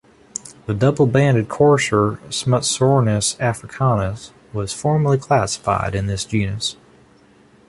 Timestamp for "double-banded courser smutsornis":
0.73-3.39